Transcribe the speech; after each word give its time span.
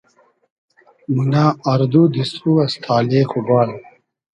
مونۂ 1.13 1.45
آر 1.71 1.81
دو 1.91 2.01
دیست 2.13 2.35
خو 2.41 2.51
از 2.63 2.73
تالې 2.83 3.21
خو 3.29 3.39
بال 3.47 3.69